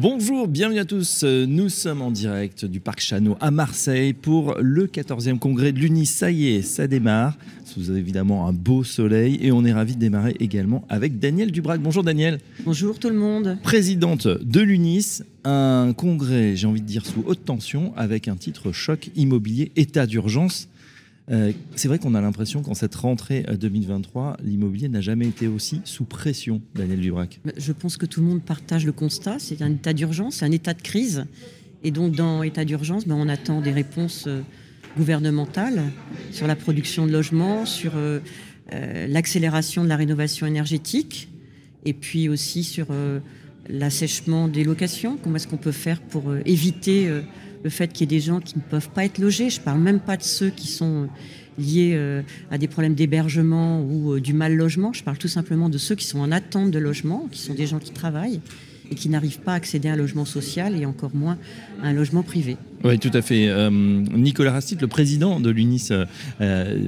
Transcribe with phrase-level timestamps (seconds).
[0.00, 1.24] Bonjour, bienvenue à tous.
[1.24, 6.06] Nous sommes en direct du Parc Chano à Marseille pour le 14e congrès de l'UNIS.
[6.06, 7.36] Ça y est, ça démarre.
[7.64, 11.80] Sous évidemment un beau soleil et on est ravi de démarrer également avec Daniel Dubrac.
[11.80, 12.38] Bonjour Daniel.
[12.64, 13.58] Bonjour tout le monde.
[13.64, 18.70] Présidente de l'UNIS, un congrès, j'ai envie de dire, sous haute tension avec un titre
[18.70, 20.68] choc immobilier, état d'urgence.
[21.30, 25.46] Euh, c'est vrai qu'on a l'impression qu'en cette rentrée 2023, euh, l'immobilier n'a jamais été
[25.46, 27.40] aussi sous pression, Daniel Dubrac.
[27.56, 29.36] Je pense que tout le monde partage le constat.
[29.38, 31.26] C'est un état d'urgence, c'est un état de crise.
[31.84, 34.40] Et donc, dans état d'urgence, ben, on attend des réponses euh,
[34.96, 35.82] gouvernementales
[36.32, 37.92] sur la production de logements, sur
[38.72, 41.28] l'accélération de la rénovation énergétique,
[41.84, 42.86] et puis aussi sur
[43.68, 45.18] l'assèchement des locations.
[45.22, 47.08] Comment est-ce qu'on peut faire pour éviter
[47.62, 49.50] le fait qu'il y ait des gens qui ne peuvent pas être logés.
[49.50, 51.08] Je ne parle même pas de ceux qui sont
[51.58, 54.92] liés euh, à des problèmes d'hébergement ou euh, du mal logement.
[54.92, 57.66] Je parle tout simplement de ceux qui sont en attente de logement, qui sont des
[57.66, 58.40] gens qui travaillent
[58.90, 61.38] et qui n'arrivent pas à accéder à un logement social et encore moins
[61.82, 62.56] à un logement privé.
[62.84, 63.48] Oui, tout à fait.
[63.48, 65.90] Euh, Nicolas Rastit, le président de l'UNIS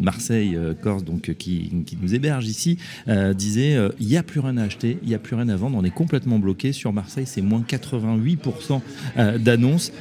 [0.00, 1.70] Marseille-Corse, donc qui,
[2.00, 2.78] nous héberge ici,
[3.34, 5.76] disait il n'y a plus rien à acheter, il n'y a plus rien à vendre,
[5.78, 6.72] on est complètement bloqué.
[6.72, 8.80] Sur Marseille, c'est moins 88%
[9.38, 9.92] d'annonces.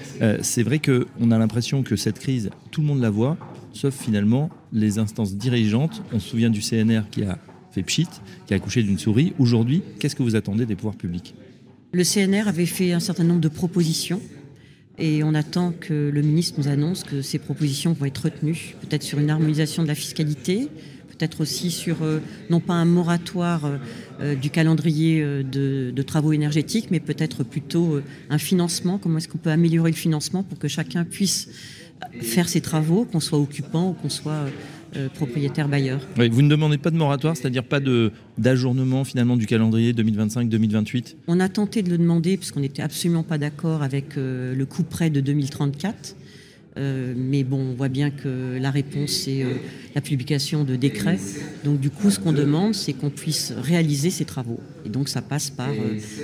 [0.41, 3.37] c'est vrai qu'on a l'impression que cette crise, tout le monde la voit,
[3.73, 6.01] sauf finalement les instances dirigeantes.
[6.13, 7.37] On se souvient du CNR qui a
[7.71, 8.07] fait pchit,
[8.45, 9.33] qui a accouché d'une souris.
[9.39, 11.33] Aujourd'hui, qu'est-ce que vous attendez des pouvoirs publics?
[11.93, 14.21] Le CNR avait fait un certain nombre de propositions
[14.97, 19.03] et on attend que le ministre nous annonce que ces propositions vont être retenues, peut-être
[19.03, 20.69] sur une harmonisation de la fiscalité,
[21.09, 22.19] peut-être aussi sur, euh,
[22.49, 23.77] non pas un moratoire euh,
[24.21, 28.97] euh, du calendrier de, de, travaux énergétiques, mais peut-être plutôt un financement.
[28.97, 31.49] Comment est-ce qu'on peut améliorer le financement pour que chacun puisse
[32.21, 34.45] faire ses travaux, qu'on soit occupant ou qu'on soit
[34.97, 36.01] euh, propriétaire bailleur.
[36.17, 37.79] vous ne demandez pas de moratoire, c'est-à-dire pas
[38.37, 43.37] d'ajournement finalement du calendrier 2025-2028 On a tenté de le demander puisqu'on n'était absolument pas
[43.37, 46.17] d'accord avec euh, le coup près de 2034.
[46.77, 49.45] Euh, mais bon, on voit bien que la réponse, c'est
[49.95, 51.19] la publication de décrets.
[51.63, 54.59] Donc du coup, ce qu'on demande, c'est qu'on puisse réaliser ces travaux.
[54.85, 55.69] Et donc ça passe par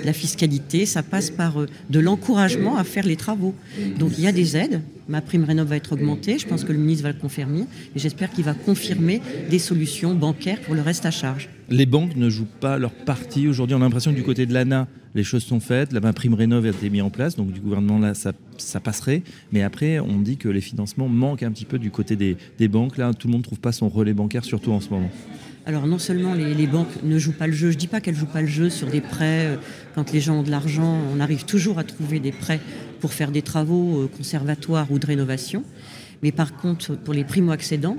[0.04, 3.54] la fiscalité, ça passe par de l'encouragement à faire les travaux.
[3.98, 6.38] Donc il y a des aides, ma prime rénov va être augmentée.
[6.38, 7.62] Je pense que le ministre va le confirmer.
[7.94, 9.20] Et j'espère qu'il va confirmer
[9.50, 11.48] des solutions bancaires pour le reste à charge.
[11.70, 13.48] Les banques ne jouent pas leur partie.
[13.48, 15.92] Aujourd'hui, on a l'impression que du côté de l'ANA, les choses sont faites.
[15.92, 17.36] La prime rénov a été mise en place.
[17.36, 18.32] Donc, du gouvernement, là, ça,
[18.80, 19.22] passerait.
[19.52, 22.68] Mais après, on dit que les financements manquent un petit peu du côté des, des
[22.68, 22.98] banques.
[22.98, 25.10] Là, tout le monde ne trouve pas son relais bancaire, surtout en ce moment.
[25.68, 28.14] Alors non seulement les, banques ne jouent pas le jeu, je ne dis pas qu'elles
[28.14, 29.56] ne jouent pas le jeu sur des prêts, euh,
[29.94, 32.58] quand les gens ont de l'argent, on arrive toujours à trouver des prêts
[33.00, 35.62] pour faire des travaux euh, conservatoires ou de rénovation.
[36.22, 37.98] Mais par contre, pour les primo-accédants,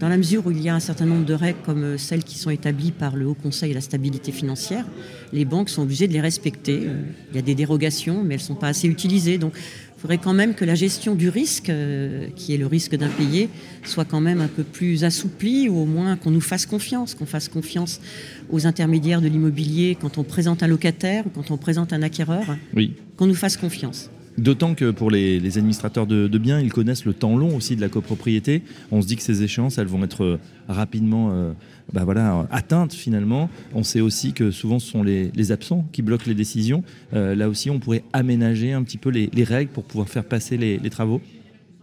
[0.00, 2.24] dans la mesure où il y a un certain nombre de règles comme euh, celles
[2.24, 4.86] qui sont établies par le Haut Conseil à la stabilité financière,
[5.34, 6.88] les banques sont obligées de les respecter.
[7.32, 9.36] Il y a des dérogations, mais elles ne sont pas assez utilisées.
[9.36, 9.52] Donc
[10.00, 13.50] il faudrait quand même que la gestion du risque, euh, qui est le risque d'impayé,
[13.84, 17.26] soit quand même un peu plus assouplie, ou au moins qu'on nous fasse confiance, qu'on
[17.26, 18.00] fasse confiance
[18.48, 22.56] aux intermédiaires de l'immobilier quand on présente un locataire ou quand on présente un acquéreur,
[22.74, 22.94] oui.
[23.18, 24.08] qu'on nous fasse confiance.
[24.38, 27.88] D'autant que pour les, administrateurs de, biens, ils connaissent le temps long aussi de la
[27.88, 28.62] copropriété.
[28.90, 31.52] On se dit que ces échéances, elles vont être euh, rapidement euh,
[31.92, 32.06] bah
[32.50, 33.50] atteintes finalement.
[33.74, 36.84] On sait aussi que souvent ce sont les, absents qui bloquent les décisions.
[37.14, 40.56] Euh, là aussi, on pourrait aménager un petit peu les, règles pour pouvoir faire passer
[40.56, 41.20] les travaux.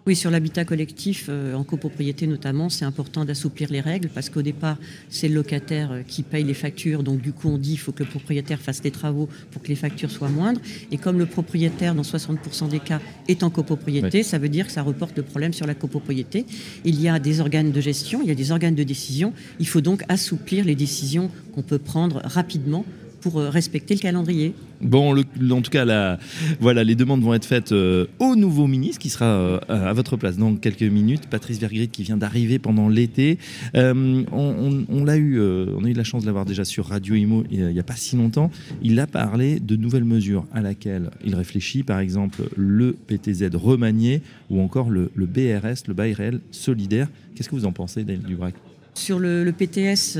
[0.07, 4.41] Oui, sur l'habitat collectif, euh, en copropriété notamment, c'est important d'assouplir les règles parce qu'au
[4.41, 4.77] départ,
[5.09, 7.03] c'est le locataire euh, qui paye les factures.
[7.03, 9.67] Donc du coup, on dit qu'il faut que le propriétaire fasse les travaux pour que
[9.67, 10.61] les factures soient moindres.
[10.93, 14.71] Et comme le propriétaire, dans 60% des cas, est en copropriété, ça veut dire que
[14.71, 16.45] ça reporte le problème sur la copropriété.
[16.85, 19.33] Il y a des organes de gestion, il y a des organes de décision.
[19.59, 22.85] Il faut donc assouplir les décisions qu'on peut prendre rapidement
[23.21, 24.53] pour euh, respecter le calendrier.
[24.81, 26.17] Bon, en tout cas,
[26.59, 30.17] voilà, les demandes vont être faites euh, au nouveau ministre qui sera euh, à votre
[30.17, 33.39] place dans quelques minutes, Patrice Vergrit qui vient d'arriver pendant l'été.
[33.73, 37.67] on, l'a eu, on a eu la chance de l'avoir déjà sur Radio Imo il
[37.67, 38.51] n'y a pas si longtemps.
[38.81, 44.21] Il a parlé de nouvelles mesures à laquelle il réfléchit, par exemple le PTZ remanié
[44.49, 47.07] ou encore le, BRS, le bail réel solidaire.
[47.35, 48.55] Qu'est-ce que vous en pensez, Daniel Dubrac?
[48.97, 50.17] Sur le, PTS,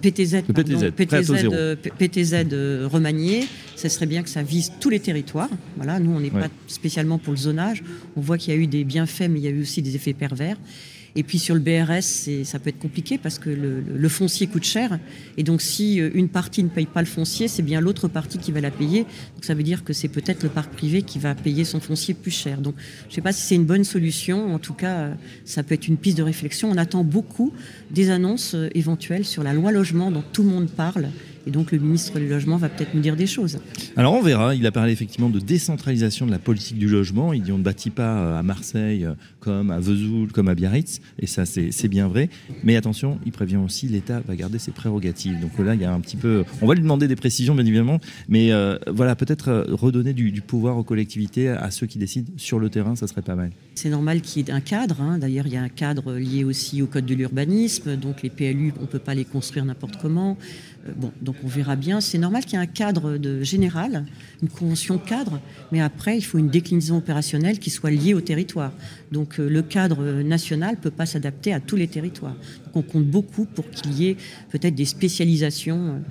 [0.00, 0.42] PTZ,
[1.98, 2.34] PTZ,
[2.90, 3.46] remanié,
[3.76, 5.48] ce serait bien que ça vise tous les territoires.
[5.76, 7.82] Voilà, nous, on n'est pas spécialement pour le zonage.
[8.16, 9.96] On voit qu'il y a eu des bienfaits, mais il y a eu aussi des
[9.96, 10.56] effets pervers.
[11.16, 14.98] Et puis sur le BRS, ça peut être compliqué parce que le, foncier coûte cher.
[15.36, 18.38] Et donc si euh, une partie ne paye pas le foncier, c'est bien l'autre partie
[18.38, 19.02] qui va la payer.
[19.34, 22.14] Donc ça veut dire que c'est peut-être le parc privé qui va payer son foncier
[22.14, 22.60] plus cher.
[22.60, 22.74] Donc
[23.04, 24.52] je ne sais pas si c'est une bonne solution.
[24.52, 25.14] En tout cas, euh,
[25.44, 26.70] ça peut être une piste de réflexion.
[26.70, 27.52] On attend beaucoup
[27.90, 31.08] des annonces euh, éventuelles sur la loi logement dont tout le monde parle.
[31.50, 33.58] Et donc le ministre du Logement va peut-être nous dire des choses.
[33.96, 37.32] Alors on verra, il a parlé effectivement de décentralisation de la politique du logement.
[37.32, 40.54] Il dit on ne bâtit pas euh, à Marseille euh, comme à Vesoul, comme à
[40.54, 42.30] Biarritz, et ça c'est bien vrai.
[42.62, 45.40] Mais attention, il prévient aussi l'État va garder ses prérogatives.
[45.40, 46.44] Donc là, il y a un petit peu...
[46.62, 47.98] On va lui demander des précisions bien évidemment,
[48.28, 52.70] mais euh, voilà, peut-être redonner du, pouvoir aux collectivités, à ceux qui décident sur le
[52.70, 53.50] terrain, ça serait pas mal.
[53.74, 55.00] C'est normal qu'il y ait un cadre.
[55.00, 55.18] Hein.
[55.18, 57.96] D'ailleurs, il y a un cadre lié aussi au code de l'urbanisme.
[57.96, 60.36] Donc les PLU, on ne peut pas les construire n'importe comment.
[60.96, 62.00] bon, donc on verra bien.
[62.00, 64.04] C'est normal qu'il y ait un cadre général,
[64.42, 65.40] une convention cadre,
[65.72, 68.72] mais après, il faut une déclinaison opérationnelle qui soit liée au territoire.
[69.12, 72.36] Donc euh, le cadre national ne peut pas s'adapter à tous les territoires.
[72.66, 74.16] Donc on compte beaucoup pour qu'il y ait
[74.50, 76.02] peut-être des spécialisations.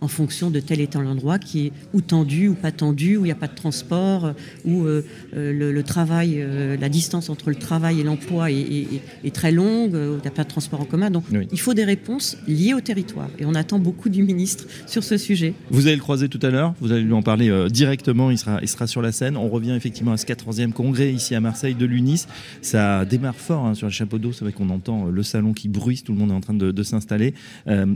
[0.00, 3.22] En fonction de tel et tel endroit qui est ou tendu ou pas tendu, où
[3.22, 4.32] il n'y a pas de transport,
[4.64, 5.04] où euh,
[5.36, 9.00] euh, le, travail, euh, la distance entre le travail et l'emploi est,
[9.32, 11.10] très longue, où il n'y a pas de transport en commun.
[11.10, 13.28] Donc il faut des réponses liées au territoire.
[13.38, 15.54] Et on attend beaucoup du ministre sur ce sujet.
[15.70, 18.60] Vous allez le croiser tout à l'heure, vous allez lui en parler directement, il sera,
[18.62, 19.36] il sera sur la scène.
[19.36, 22.26] On revient effectivement à ce 14e congrès ici à Marseille de l'UNIS.
[22.62, 25.68] Ça démarre fort hein, sur le chapeau d'eau, c'est vrai qu'on entend le salon qui
[25.68, 27.34] bruisse, tout le monde est en train de, s'installer.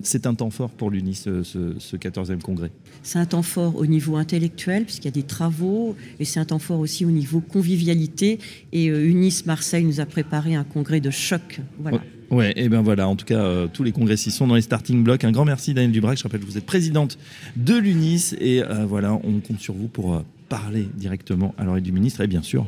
[0.03, 2.71] c'est un temps fort pour l'UNIS, ce 14e congrès
[3.03, 6.44] C'est un temps fort au niveau intellectuel, puisqu'il y a des travaux, et c'est un
[6.44, 8.39] temps fort aussi au niveau convivialité.
[8.73, 11.61] Et euh, Unis Marseille nous a préparé un congrès de choc.
[11.79, 12.00] Voilà.
[12.31, 15.05] Ouais, et ben voilà, en tout cas, euh, tous les congressistes sont dans les starting
[15.05, 15.25] blocks.
[15.25, 16.17] Un grand merci, Daniel Dubrac.
[16.17, 17.19] Je rappelle que vous êtes présidente
[17.56, 21.93] de l'UNIS, et euh, voilà, on compte sur vous pour parler directement à l'oreille du
[21.93, 22.67] ministre, et bien sûr,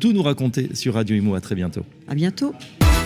[0.00, 1.34] tout nous raconter sur Radio Imo.
[1.34, 1.84] À très bientôt.
[2.08, 2.54] À bientôt.